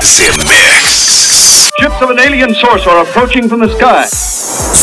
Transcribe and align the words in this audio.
The 0.00 0.44
Mix. 0.44 1.70
Ships 1.80 2.02
of 2.02 2.10
an 2.10 2.18
alien 2.18 2.52
source 2.54 2.86
are 2.86 3.02
approaching 3.02 3.48
from 3.48 3.60
the 3.60 3.68
sky. 3.68 4.04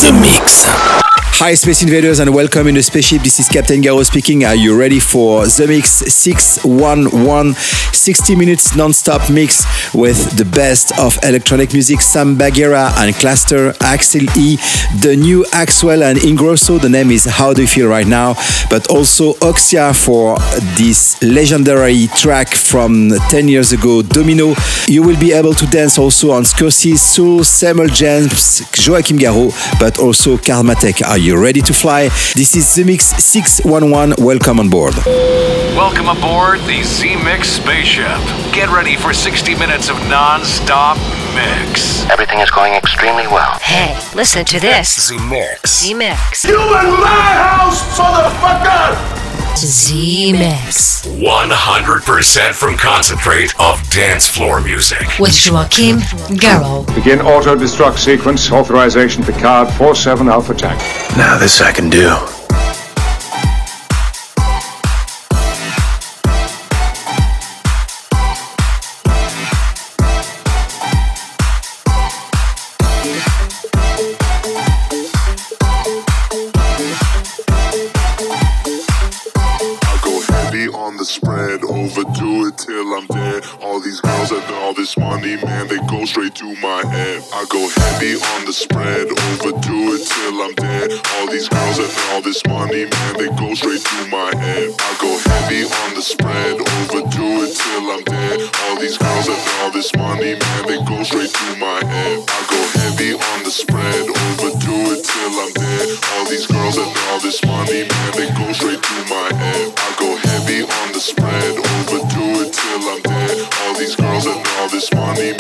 The 0.02 0.12
Mix. 0.20 1.13
Hi, 1.38 1.56
Space 1.56 1.82
Invaders, 1.82 2.20
and 2.20 2.34
welcome 2.34 2.68
in 2.68 2.76
the 2.76 2.84
spaceship. 2.84 3.24
This 3.24 3.40
is 3.40 3.50
Captain 3.50 3.82
Garraud 3.82 4.06
speaking. 4.06 4.46
Are 4.46 4.56
you 4.56 4.78
ready 4.78 5.00
for 5.00 5.46
the 5.46 5.66
mix 5.68 5.90
611? 5.90 7.56
60 8.04 8.36
minutes 8.36 8.76
non 8.76 8.92
stop 8.92 9.30
mix 9.30 9.66
with 9.94 10.38
the 10.38 10.44
best 10.46 10.98
of 11.00 11.18
electronic 11.24 11.72
music 11.74 12.02
Sam 12.02 12.38
Bagheera 12.38 12.92
and 12.98 13.16
Cluster, 13.16 13.74
Axel 13.82 14.24
E, 14.38 14.58
the 15.00 15.16
new 15.18 15.44
Axwell 15.54 16.04
and 16.04 16.20
Ingrosso. 16.20 16.80
The 16.82 16.90
name 16.90 17.12
is 17.12 17.26
How 17.26 17.54
Do 17.54 17.62
You 17.62 17.68
Feel 17.68 17.88
Right 17.88 18.08
Now? 18.08 18.36
But 18.70 18.90
also 18.90 19.34
Oxia 19.36 19.94
for 19.96 20.38
this 20.78 21.22
legendary 21.24 22.08
track 22.08 22.50
from 22.50 23.12
10 23.30 23.48
years 23.48 23.72
ago, 23.72 24.02
Domino. 24.02 24.54
You 24.88 25.02
will 25.02 25.20
be 25.20 25.32
able 25.32 25.54
to 25.54 25.66
dance 25.68 25.98
also 25.98 26.32
on 26.32 26.44
Scorsese, 26.44 26.98
Soul, 26.98 27.44
Samuel 27.44 27.88
James, 27.88 28.62
Joachim 28.86 29.18
Garraud, 29.18 29.54
but 29.80 29.98
also 30.00 30.38
Karmatek. 30.38 31.08
Are 31.08 31.18
you 31.24 31.42
ready 31.42 31.62
to 31.62 31.74
fly? 31.74 32.10
This 32.36 32.54
is 32.54 32.76
The 32.76 32.84
Mix 32.84 33.06
611. 33.24 34.24
Welcome 34.24 34.60
on 34.60 34.70
board. 34.70 34.94
Welcome 35.74 36.10
aboard 36.10 36.60
the 36.68 36.84
Z 36.84 37.16
Mix 37.24 37.48
spaceship. 37.48 38.20
Get 38.52 38.68
ready 38.68 38.98
for 38.98 39.14
60 39.14 39.56
minutes 39.56 39.90
of 39.90 39.96
non 40.10 40.44
stop 40.44 40.98
mix. 41.34 42.04
Everything 42.10 42.40
is 42.40 42.52
going 42.52 42.74
extremely 42.74 43.28
well. 43.28 43.58
Hey, 43.60 43.98
listen 44.14 44.44
to 44.46 44.60
this. 44.60 45.08
The 45.08 45.18
Mix. 45.30 45.80
Z 45.80 45.94
Mix. 45.94 46.44
You 46.44 46.60
in 46.60 46.92
my 47.00 47.32
house, 47.40 47.82
motherfucker! 47.98 49.33
Z 49.58 50.34
Mix. 50.34 51.06
100% 51.06 52.54
from 52.54 52.76
concentrate 52.78 53.54
of 53.60 53.90
dance 53.90 54.28
floor 54.28 54.62
music. 54.62 55.08
With 55.20 55.34
Joachim 55.46 55.98
Garraud. 56.38 56.94
Begin 56.96 57.22
auto 57.22 57.56
destruct 57.56 57.98
sequence. 57.98 58.52
Authorization 58.52 59.24
Picard 59.24 59.72
47 59.74 60.28
Alpha 60.28 60.54
Tank. 60.54 60.80
Now, 61.18 61.38
this 61.38 61.62
I 61.62 61.72
can 61.72 61.90
do. 61.90 62.43
The 81.04 81.08
spread, 81.08 81.64
overdo 81.66 82.48
it 82.48 82.58
till 82.58 82.94
I'm 82.96 83.06
dead. 83.08 83.44
All 83.62 83.82
these 83.82 84.00
girls 84.00 84.32
and 84.32 84.42
all 84.64 84.74
this 84.74 84.96
money, 84.98 85.36
man, 85.36 85.68
they 85.68 85.80
go 85.92 86.06
straight 86.06 86.34
to 86.36 86.48
my 86.64 86.80
head. 86.88 87.22
I 87.34 87.44
go 87.52 87.60
heavy 87.76 88.16
on 88.16 88.46
the 88.46 88.54
spread, 88.54 89.12
overdo 89.12 90.00
it 90.00 90.04
till 90.08 90.40
I'm 90.40 90.56
dead. 90.56 90.96
All 91.20 91.28
these 91.28 91.50
girls 91.50 91.80
and 91.84 91.92
all 92.08 92.22
this 92.22 92.40
money, 92.48 92.88
man, 92.88 93.14
they 93.20 93.28
go 93.36 93.54
straight 93.54 93.84
to 93.84 94.00
my 94.08 94.32
head. 94.40 94.72
I 94.80 94.92
go 95.04 95.12
heavy 95.28 95.68
on 95.68 95.90
the 96.00 96.02
spread, 96.02 96.56
overdo 96.56 97.28
it 97.44 97.52
till 97.52 97.86
I'm 97.92 98.04
dead. 98.08 98.40
All 98.64 98.80
these 98.80 98.98
girls 98.98 99.28
and 99.28 99.44
all 99.60 99.72
this 99.72 99.92
money, 100.00 100.40
man, 100.40 100.62
they 100.72 100.80
go 100.88 101.04
straight 101.04 101.34
to 101.36 101.48
my 101.60 101.84
head. 101.84 102.24
I 102.32 102.40
go 102.48 102.60
heavy 102.80 103.12
on 103.12 103.44
the 103.44 103.52
spread, 103.52 104.08
overdo 104.08 104.76
it 104.96 105.04
till 105.04 105.36
I'm 105.36 105.52
dead. 105.52 105.86
All 106.16 106.26
these 106.32 106.48
girls 106.48 106.78
and 106.80 106.92
all 107.12 107.20
this 107.20 107.44
money, 107.44 107.84
man, 107.92 108.03
spread, 111.04 111.58
overdo 111.58 112.48
it 112.48 112.54
till 112.54 112.82
I'm 112.88 113.02
dead. 113.02 113.50
All 113.62 113.74
these 113.76 113.96
girls 113.96 114.26
and 114.26 114.40
all 114.60 114.70
this 114.70 114.88
money, 114.94 115.34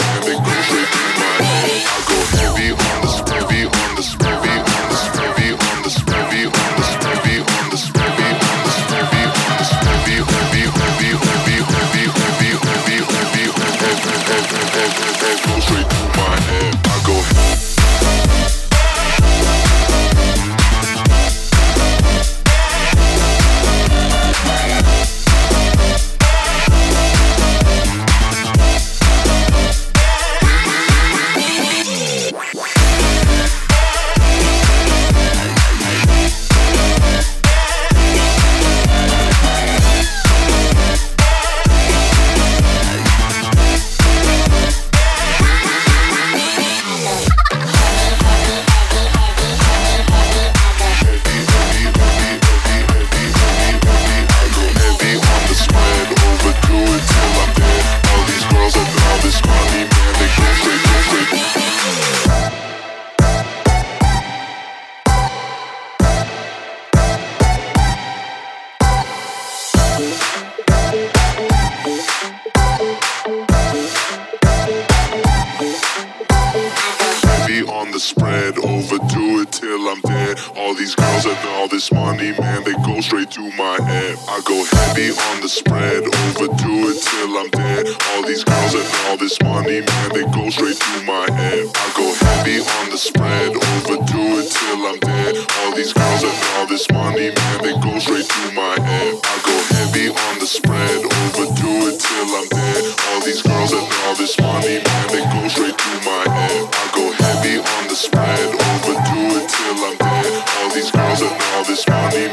on 77.83 77.91
the 77.91 77.99
spread, 77.99 78.57
overdo 78.59 79.41
it 79.43 79.51
till 79.51 79.89
I'm 79.89 79.99
dead. 80.01 80.39
All 80.55 80.73
these 80.73 80.95
girls 80.95 81.25
and 81.25 81.37
all 81.49 81.67
this 81.67 81.91
money, 81.91 82.31
man, 82.39 82.63
they 82.63 82.71
go 82.87 83.01
straight 83.01 83.29
to 83.31 83.43
my 83.59 83.77
head. 83.83 84.15
I 84.29 84.39
go 84.47 84.63
heavy 84.63 85.11
on 85.11 85.41
the 85.41 85.49
spread, 85.49 86.03
overdo 86.07 86.87
it 86.87 86.99
till 87.03 87.35
I'm 87.35 87.49
dead. 87.51 87.87
All 88.15 88.23
these 88.23 88.43
girls 88.43 88.73
and 88.75 88.87
all 89.07 89.17
this 89.17 89.35
money, 89.43 89.81
man, 89.81 90.09
they 90.15 90.23
go 90.31 90.49
straight 90.49 90.79
to 90.79 90.95
my 91.03 91.27
head. 91.35 91.67
I 91.75 91.87
go 91.99 92.07
heavy 92.23 92.63
on 92.63 92.89
the 92.89 92.97
spread, 92.97 93.51
overdo 93.51 94.23
it 94.39 94.47
till 94.47 94.81
I'm 94.87 94.99
dead. 94.99 95.35
All 95.59 95.75
these 95.75 95.91
girls 95.91 96.23
and 96.23 96.37
all 96.55 96.67
this 96.67 96.89
money, 96.89 97.35
man, 97.35 97.57
they 97.63 97.75
go 97.83 97.99
straight 97.99 98.27
to 98.31 98.43
my 98.55 98.79
head. 98.79 99.11
I 99.23 99.35
go 99.43 99.55
heavy 99.75 100.07
on 100.07 100.39
the 100.39 100.47
spread, 100.47 101.03
overdo 101.03 101.71
it 101.91 101.99
till 101.99 102.29
I'm 102.31 102.47
dead. 102.47 102.81
All 103.11 103.21
these 103.27 103.41
girls 103.41 103.73
and 103.73 103.87
all 104.07 104.15
this 104.15 104.39
money, 104.39 104.79
man, 104.79 105.05
they 105.11 105.23
go 105.35 105.47
straight 105.51 105.77
to 105.77 105.91
my 106.07 106.23
head. 106.31 106.63
I 106.71 106.85
go 106.95 107.22
on 107.63 107.87
the 107.87 107.95
spread, 107.95 108.39
overdo 108.39 109.39
it 109.39 109.49
till 109.49 109.77
I'm 109.85 109.97
dead. 109.97 110.43
All 110.59 110.69
these 110.73 110.91
girls 110.91 111.21
and 111.21 111.35
all 111.55 111.63
this 111.63 111.87
money, 111.87 112.27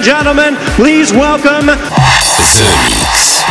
and 0.00 0.06
gentlemen, 0.06 0.56
please 0.76 1.12
welcome 1.12 1.66
The 1.66 1.74
Mix. 2.56 3.42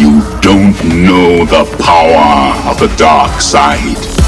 You 0.00 0.22
don't 0.40 1.04
know 1.04 1.44
the 1.44 1.64
power 1.82 2.56
of 2.70 2.78
the 2.78 2.88
dark 2.96 3.42
side. 3.42 4.27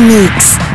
Mix. 0.00 0.71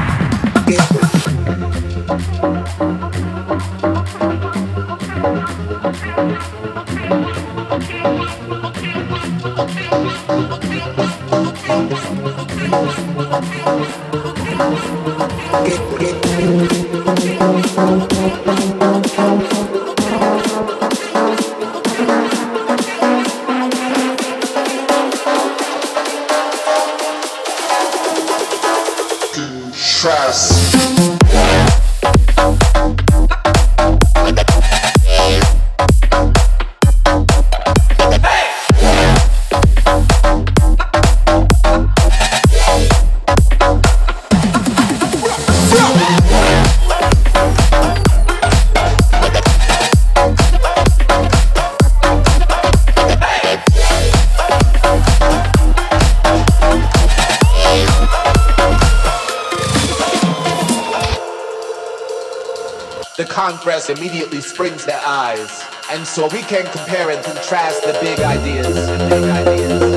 Immediately 63.90 64.42
springs 64.42 64.86
their 64.86 65.02
eyes. 65.06 65.64
And 65.92 66.06
so 66.06 66.28
we 66.28 66.42
can 66.42 66.66
compare 66.72 67.12
and 67.12 67.24
contrast 67.24 67.84
the 67.84 67.98
big 68.02 68.20
ideas. 68.20 68.74
The 68.76 69.08
big 69.10 69.24
ideas. 69.24 69.97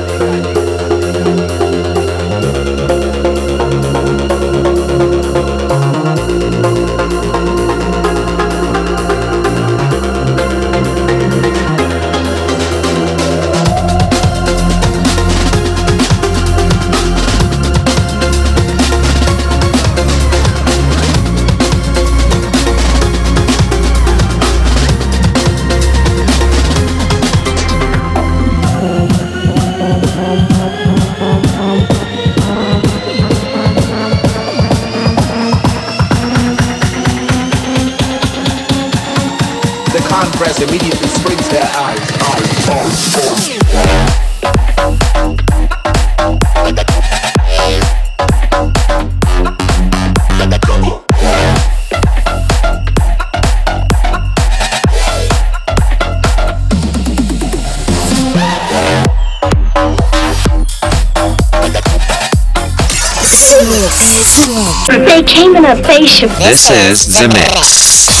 This 66.39 66.69
is 66.69 67.05
The 67.05 67.29
Mix. 67.29 68.20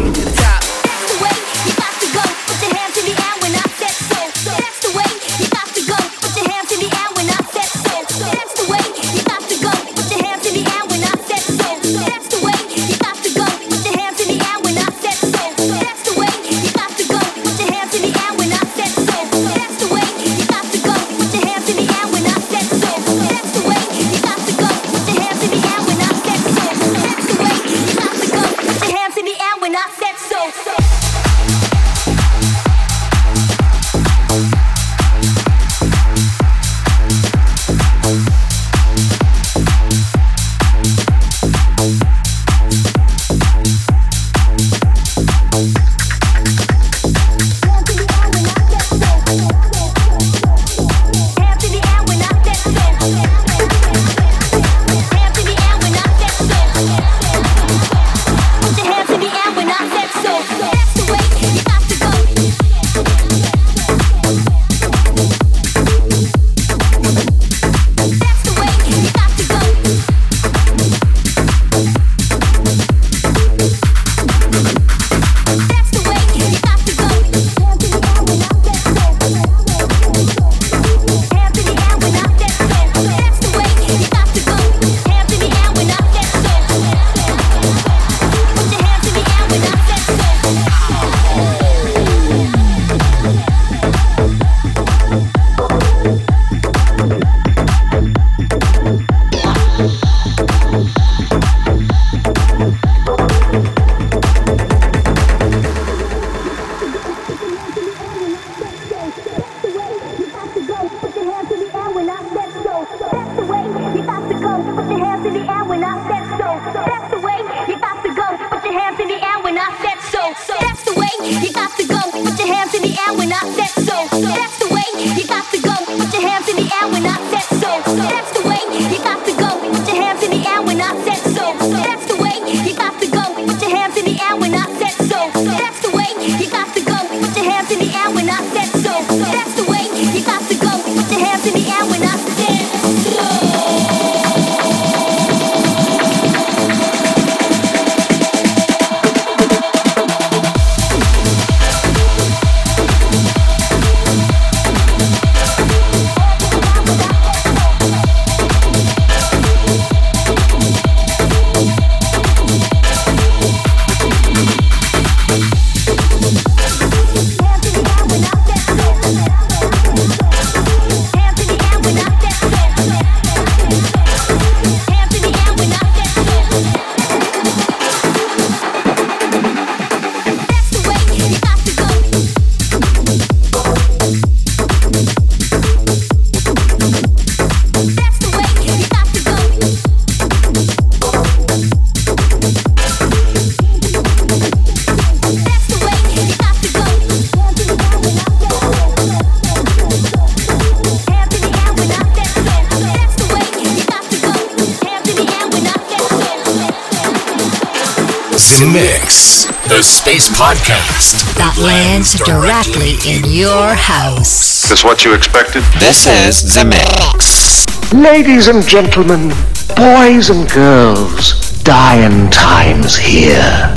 The 208.59 208.67
mix 208.67 209.45
the 209.69 209.81
space 209.81 210.27
podcast 210.27 211.23
that 211.39 211.55
lands 211.57 212.15
directly 212.19 212.99
in 213.07 213.23
your 213.31 213.73
house. 213.73 214.69
Is 214.69 214.83
what 214.83 215.05
you 215.05 215.13
expected? 215.13 215.63
This 215.79 216.05
is 216.05 216.53
the 216.53 216.65
mix. 216.65 217.65
Ladies 217.93 218.49
and 218.49 218.61
gentlemen, 218.67 219.29
boys 219.77 220.29
and 220.29 220.51
girls, 220.51 221.61
dying 221.63 222.29
times 222.29 222.97
here. 222.97 223.73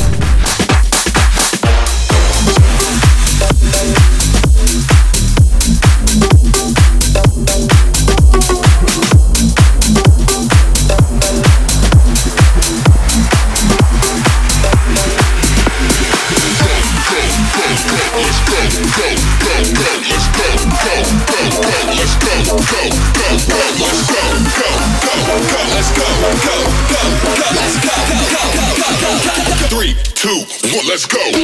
Let's 30.95 31.07
go. 31.07 31.44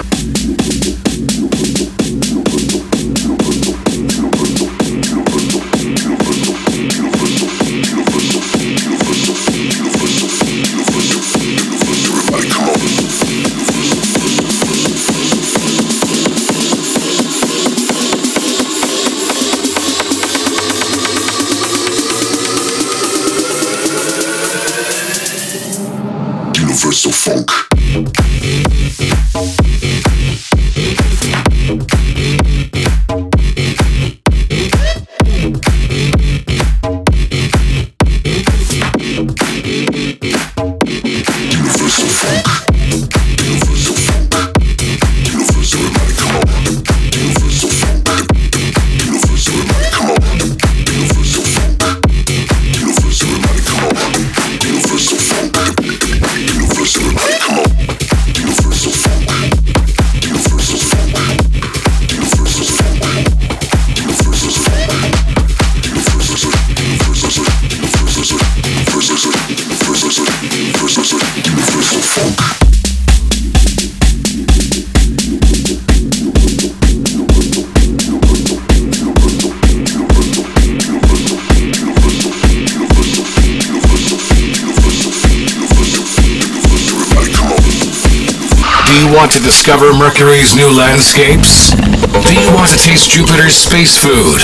Mercury's 90.21 90.55
new 90.55 90.69
landscapes? 90.77 91.71
Do 91.73 92.33
you 92.39 92.53
want 92.53 92.69
to 92.69 92.77
taste 92.77 93.09
Jupiter's 93.09 93.55
space 93.55 93.97
food? 93.97 94.37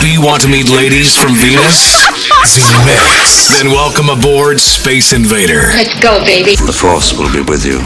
Do 0.00 0.10
you 0.10 0.20
want 0.20 0.42
to 0.42 0.48
meet 0.48 0.68
ladies 0.68 1.14
from 1.14 1.36
Venus? 1.36 2.02
Z-Mix. 2.44 3.46
Then 3.62 3.70
welcome 3.70 4.08
aboard 4.08 4.58
Space 4.58 5.12
Invader. 5.12 5.70
Let's 5.70 5.94
go, 6.00 6.18
baby. 6.24 6.56
The 6.56 6.72
Force 6.72 7.16
will 7.16 7.32
be 7.32 7.42
with 7.48 7.64
you. 7.64 7.78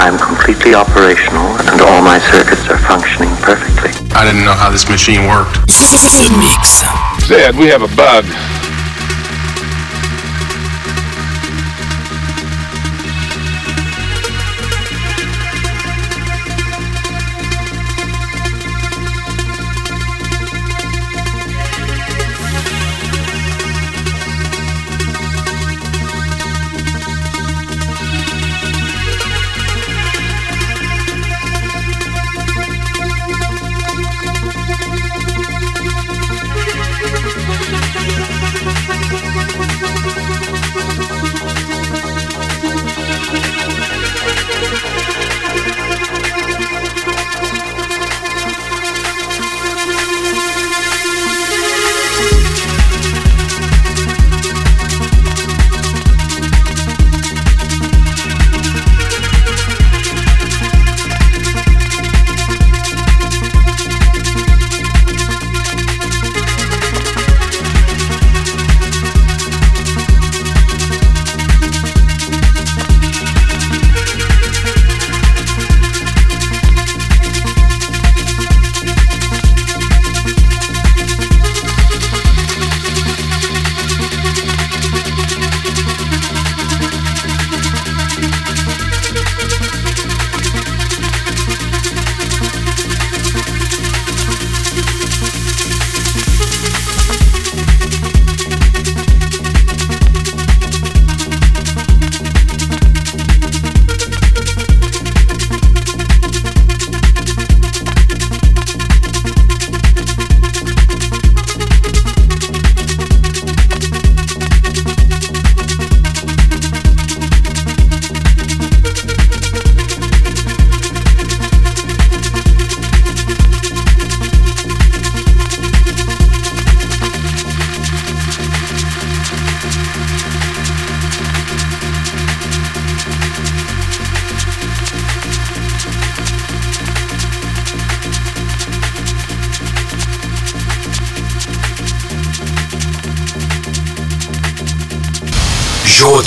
I'm 0.00 0.16
completely 0.16 0.72
operational 0.72 1.44
and 1.68 1.80
all 1.82 2.00
my 2.00 2.18
circuits 2.18 2.66
are 2.70 2.78
functioning 2.78 3.28
perfectly. 3.36 3.92
I 4.16 4.24
didn't 4.24 4.46
know 4.46 4.54
how 4.54 4.70
this 4.70 4.88
machine 4.88 5.28
worked. 5.28 5.60
The 5.68 6.32
Mix. 6.40 7.28
Zed, 7.28 7.54
we 7.54 7.66
have 7.66 7.82
a 7.82 7.94
bug. 7.94 8.24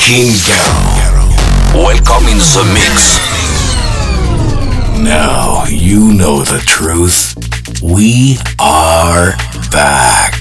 Joachim 0.04 0.34
Garraud. 0.98 1.74
Welcome 1.74 2.28
in 2.28 2.38
the 2.38 2.70
mix. 2.74 3.18
Now 5.02 5.64
you 5.70 6.12
know 6.12 6.40
the 6.44 6.62
truth. 6.66 7.34
We 7.82 8.38
are 8.60 9.38
back. 9.72 10.33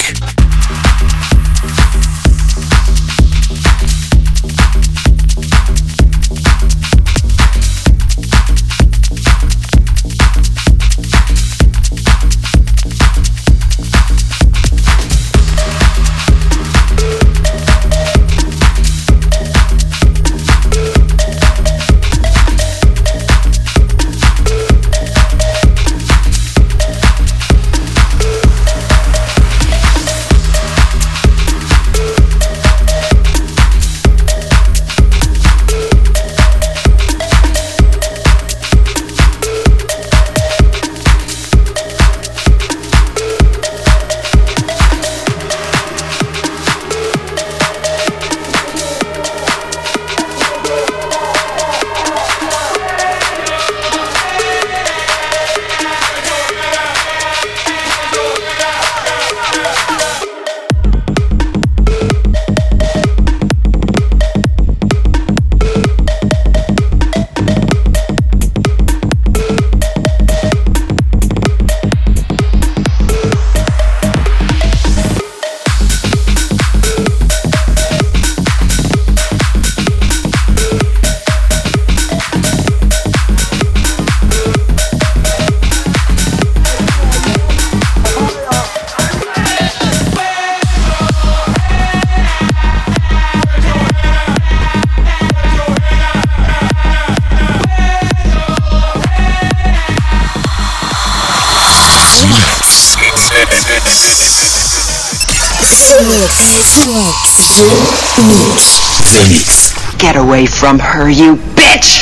away 110.22 110.46
from 110.46 110.78
her, 110.78 111.08
you 111.08 111.36
bitch! 111.36 112.01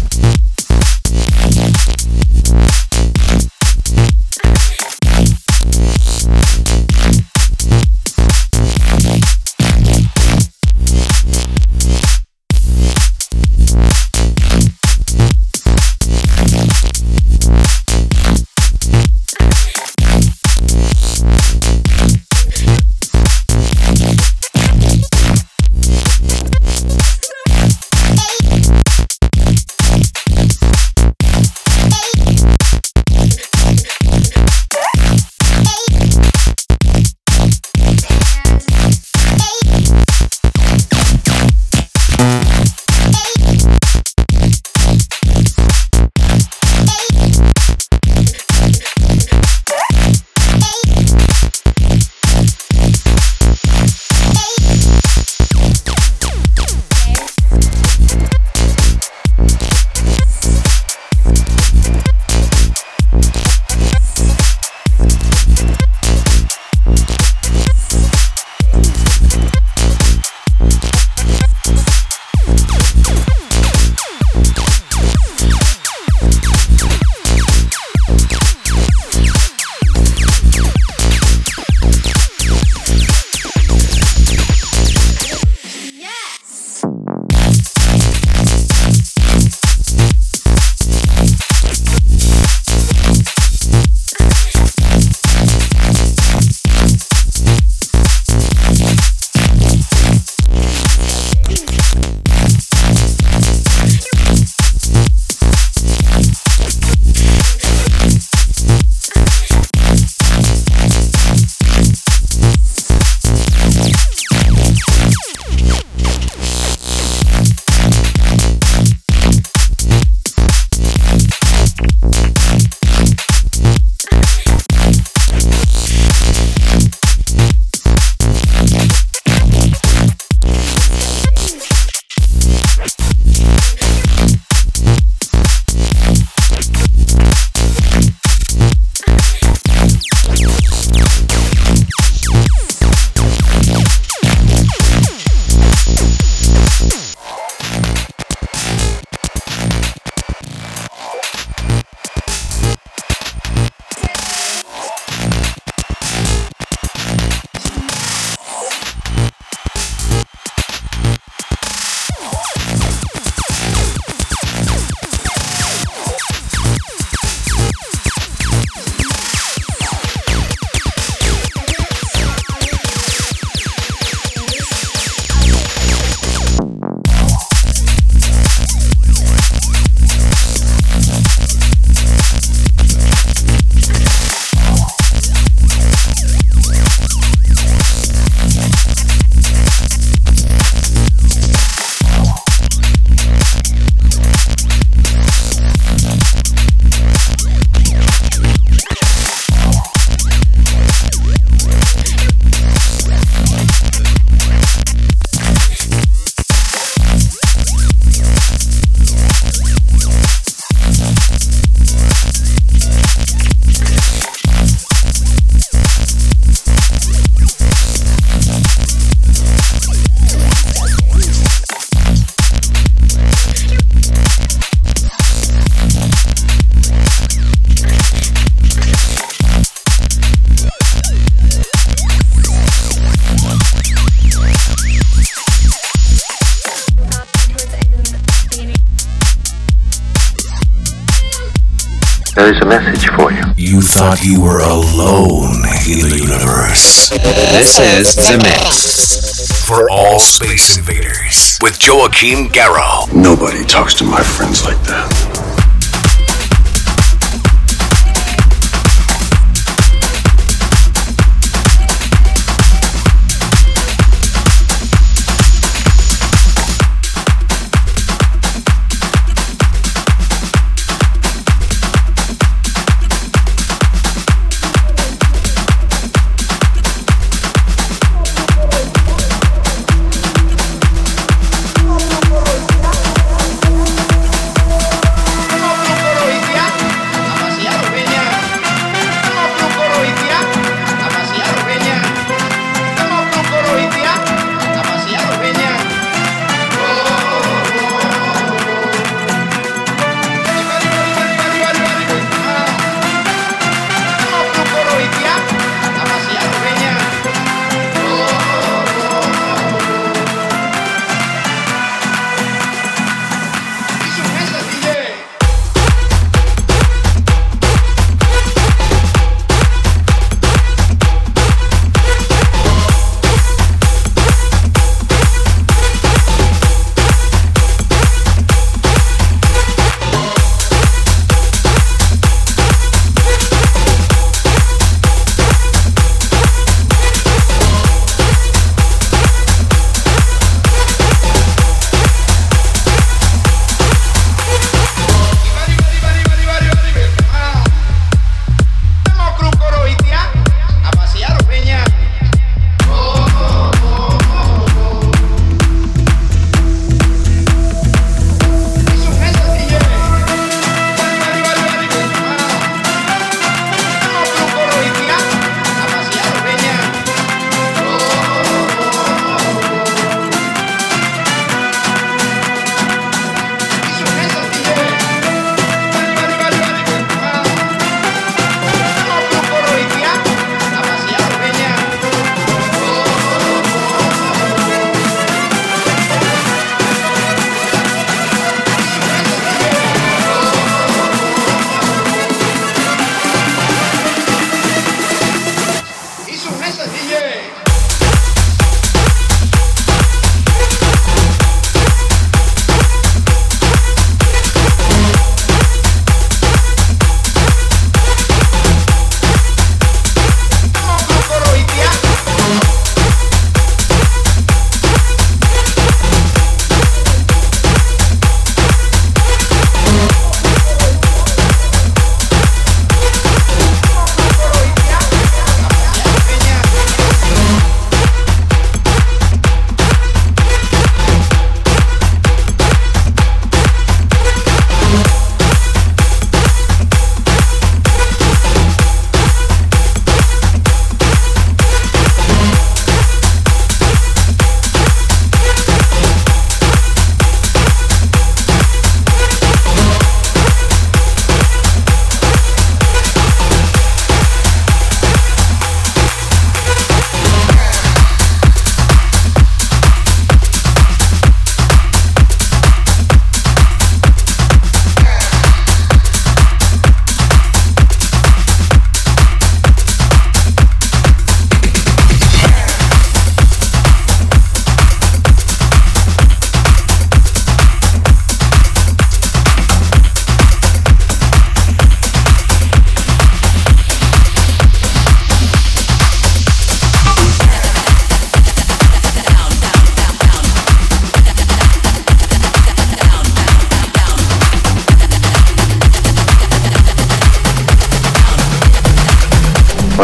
You 244.23 244.33
you 244.33 244.41
were 244.41 244.59
alone 244.59 245.55
in 245.89 245.99
the 245.99 246.19
universe. 246.21 247.09
This 247.09 247.79
is 247.79 248.15
The 248.15 248.37
Mix. 248.37 249.65
For 249.67 249.89
all 249.89 250.19
space 250.19 250.77
invaders. 250.77 251.57
With 251.61 251.81
Joachim 251.81 252.49
Garraud. 252.49 253.13
Nobody 253.13 253.65
talks 253.65 253.95
to 253.95 254.03
my 254.03 254.21
friends 254.21 254.63
like 254.63 254.81
that. 254.83 255.30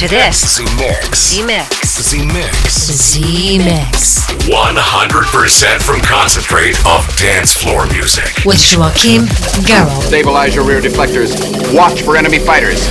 To 0.00 0.08
this. 0.08 0.56
Z-Mix. 0.56 1.18
Z-Mix. 1.18 2.02
Z-Mix. 2.02 2.72
Z-Mix. 2.72 4.20
100% 4.48 5.82
from 5.82 6.00
concentrate 6.00 6.78
of 6.86 7.06
dance 7.18 7.52
floor 7.52 7.86
music. 7.88 8.42
With 8.46 8.60
Joachim 8.72 9.26
Garraud. 9.66 10.00
Stabilize 10.04 10.54
your 10.54 10.64
rear 10.64 10.80
deflectors. 10.80 11.36
Watch 11.76 12.00
for 12.00 12.16
enemy 12.16 12.38
fighters. 12.38 12.88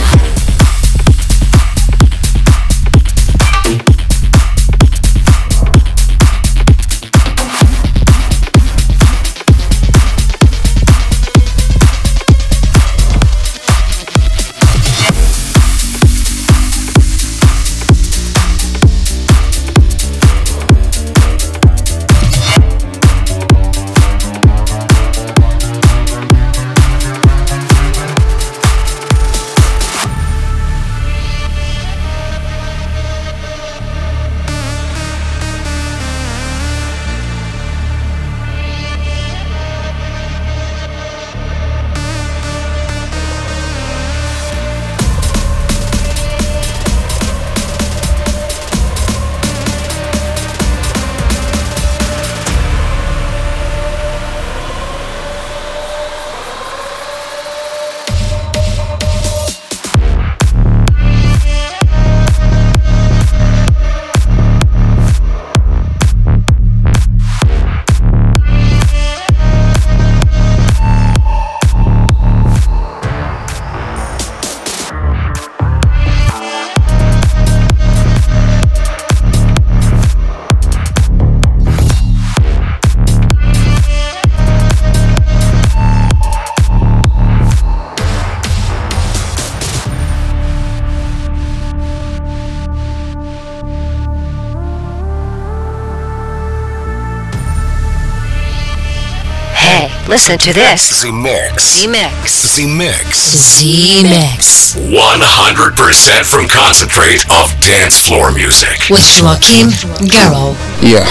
Listen 100.10 100.38
to 100.39 100.53
this. 100.53 101.01
Z-Mix. 101.01 101.64
Z-Mix. 101.64 102.41
Z-Mix. 102.55 103.18
Z-Mix. 103.62 104.76
100% 104.76 106.26
from 106.26 106.47
concentrate 106.47 107.24
of 107.32 107.53
dance 107.62 107.95
floor 107.95 108.32
music. 108.32 108.89
With 108.89 109.05
Joachim 109.05 109.70
Garraud. 110.10 110.57
Yeah, 110.82 111.05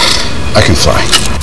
I 0.53 0.61
can 0.65 0.75
fly. 0.75 1.38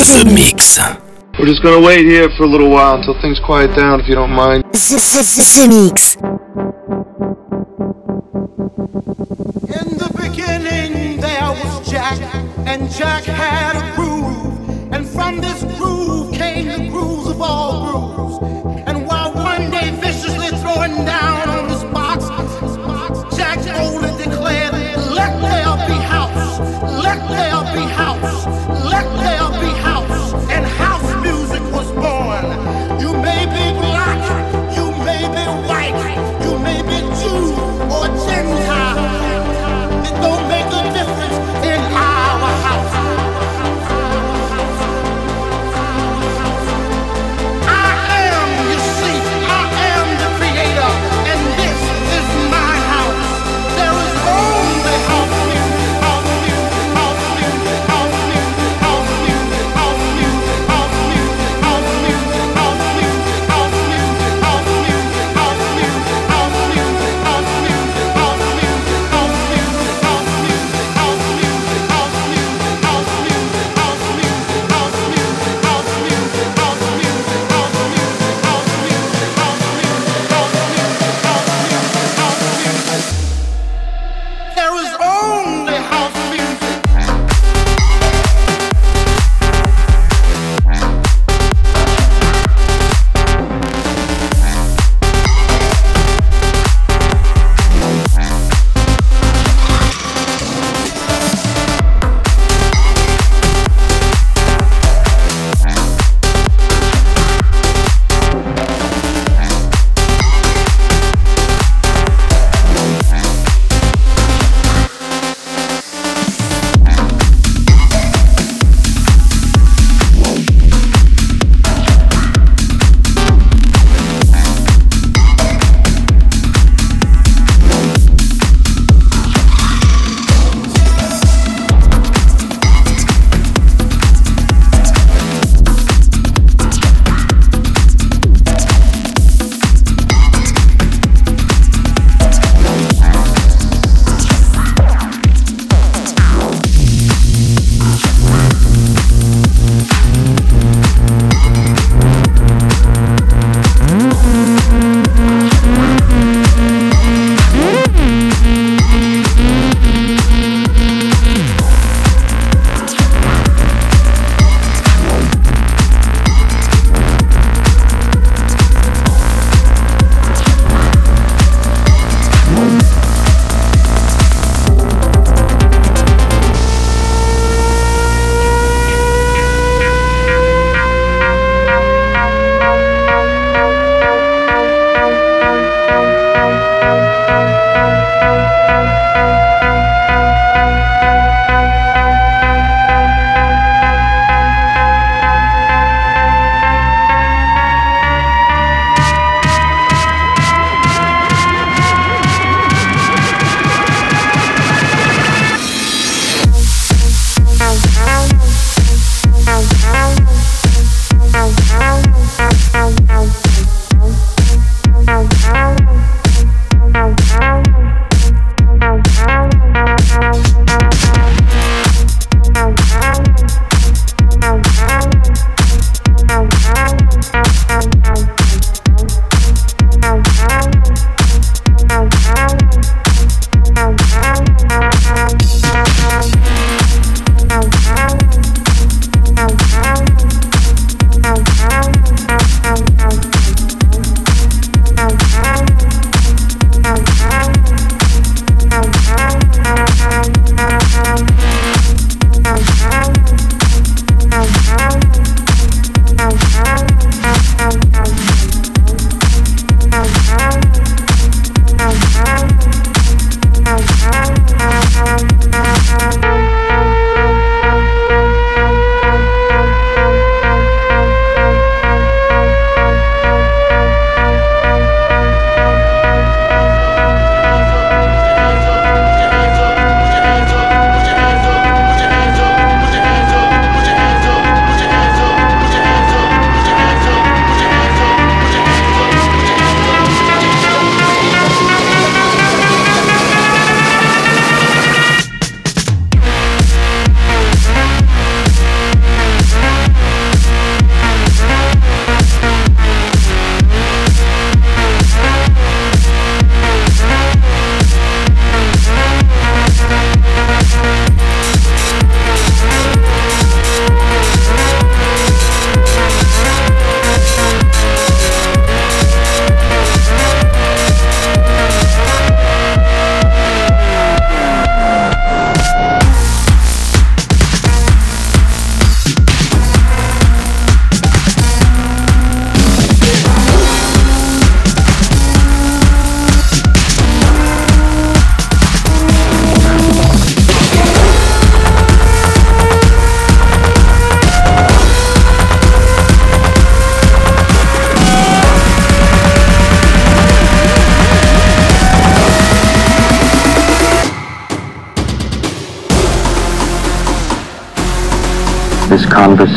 The 0.00 0.24
Mix. 0.24 0.78
We're 1.38 1.44
just 1.44 1.62
gonna 1.62 1.78
wait 1.78 2.06
here 2.06 2.30
for 2.38 2.44
a 2.44 2.46
little 2.46 2.70
while 2.70 2.96
until 2.96 3.20
things 3.20 3.38
quiet 3.38 3.76
down, 3.76 4.00
if 4.00 4.08
you 4.08 4.14
don't 4.14 4.30
mind. 4.30 4.64
The 4.72 5.66
Mix. 5.68 6.16
In 9.76 9.88
the 9.98 10.10
beginning, 10.16 11.20
there 11.20 11.50
was 11.50 11.90
Jack, 11.90 12.18
and 12.66 12.90
Jack 12.90 13.24
had 13.24 13.76
a 13.76 13.94
groove, 13.94 14.94
and 14.94 15.06
from 15.06 15.42
this 15.42 15.62
groove 15.78 16.32
came 16.32 16.68
the 16.68 16.88
grooves 16.88 17.28
of 17.28 17.42
all 17.42 17.84
grooves. 17.84 18.38
And 18.86 19.06
while 19.06 19.34
one 19.34 19.70
day 19.70 19.90
viciously 20.00 20.48
throwing 20.60 21.04
down 21.04 21.50
on 21.50 21.68
his 21.68 21.84
box, 21.92 22.24
Jack 23.36 23.58
boldly 23.76 24.12
declared, 24.24 24.72
"Let 25.12 25.38
there 25.42 25.76
be 25.86 25.98
house, 26.16 26.58
let 27.04 27.20
there 27.28 27.62
be 27.76 27.84
house, 28.02 28.46
let 28.82 29.04
there 29.20 29.50
be 29.60 29.69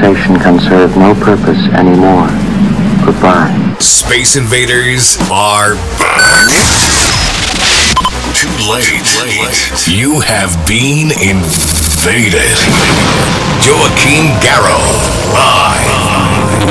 conversation 0.04 0.36
can 0.40 0.60
serve 0.60 0.98
no 0.98 1.16
purpose 1.16 1.64
anymore. 1.80 2.28
Goodbye. 3.06 3.56
Space 3.80 4.36
Invaders 4.36 5.18
are 5.32 5.76
back. 5.98 6.52
Too 8.36 8.52
late. 8.68 9.00
You 9.88 10.20
have 10.20 10.52
been 10.68 11.12
invaded. 11.24 12.52
Joachim 13.64 14.28
Garraud, 14.44 15.00
live. 15.32 16.64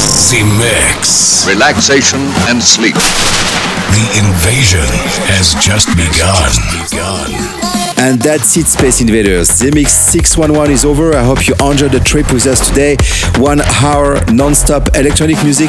Z-Mix. 0.00 1.46
Relaxation 1.48 2.20
and 2.48 2.62
sleep. 2.62 2.94
The 2.94 4.06
invasion 4.20 4.84
has 5.32 5.54
just 5.64 5.88
begun. 5.96 7.69
And 8.02 8.18
that's 8.18 8.56
it, 8.56 8.66
Space 8.66 9.02
Invaders. 9.02 9.58
The 9.58 9.70
Mix 9.74 9.92
611 9.92 10.72
is 10.72 10.86
over. 10.86 11.14
I 11.14 11.22
hope 11.22 11.46
you 11.46 11.54
enjoyed 11.60 11.92
the 11.92 12.00
trip 12.00 12.32
with 12.32 12.46
us 12.46 12.66
today. 12.66 12.96
One 13.36 13.60
hour 13.60 14.24
non-stop 14.32 14.96
electronic 14.96 15.36
music. 15.44 15.68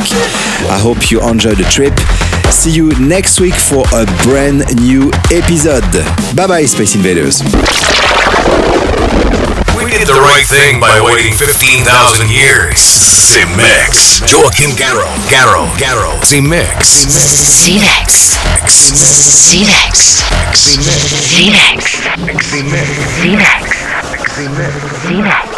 I 0.71 0.79
hope 0.79 1.11
you 1.11 1.21
enjoyed 1.21 1.57
the 1.57 1.65
trip. 1.65 1.91
See 2.49 2.71
you 2.71 2.97
next 3.01 3.41
week 3.41 3.55
for 3.55 3.83
a 3.91 4.05
brand 4.23 4.63
new 4.79 5.11
episode. 5.29 5.83
Bye 6.33 6.47
bye, 6.47 6.65
Space 6.65 6.95
Invaders. 6.95 7.41
We 9.91 9.97
did 9.97 10.07
the 10.07 10.13
right 10.13 10.47
thing 10.47 10.79
by 10.79 11.01
waiting 11.03 11.33
15,000 11.33 12.31
years. 12.31 12.79
Z-Mix. 12.79 14.21
Joachim 14.21 14.71
Garraud. 14.79 15.19
Garraud. 15.27 15.67
Garraud. 15.75 16.23
Z-Mix. 16.23 17.03
Z-Mix. 17.11 18.39
Z-Mix. 19.51 20.23
Z-Mix. 21.27 22.07
Z-Mix. 25.03 25.50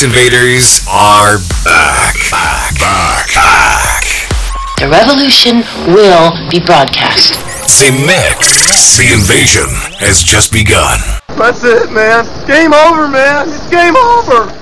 Space 0.00 0.16
Invaders 0.16 0.80
are 0.88 1.36
back. 1.62 2.14
Back. 2.30 2.78
Back. 2.78 3.34
Back. 3.34 4.04
The 4.78 4.88
revolution 4.88 5.58
will 5.92 6.48
be 6.48 6.58
broadcast. 6.58 7.34
Z-Mix. 7.68 8.96
The 8.96 9.12
invasion 9.12 9.68
has 10.00 10.22
just 10.22 10.52
begun. 10.52 10.98
That's 11.36 11.64
it, 11.64 11.92
man. 11.92 12.24
Game 12.46 12.72
over, 12.72 13.08
man. 13.08 13.48
It's 13.50 13.68
game 13.68 13.94
over. 13.94 14.59